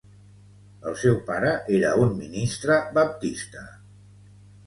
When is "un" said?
2.05-2.15